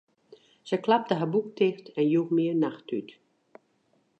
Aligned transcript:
Se 0.69 0.77
klapte 0.87 1.17
har 1.19 1.29
boek 1.35 1.49
ticht 1.59 1.85
en 1.99 2.07
joech 2.13 2.33
my 2.35 2.43
in 2.53 2.59
nachttút. 2.63 3.09